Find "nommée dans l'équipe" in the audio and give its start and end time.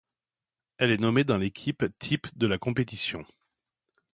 0.97-1.85